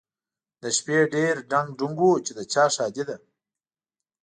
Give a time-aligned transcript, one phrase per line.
[0.61, 3.17] د شپې ډېر ډنګ ډونګ و چې د چا ښادي ده؟